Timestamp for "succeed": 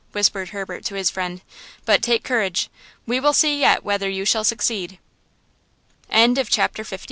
4.43-4.97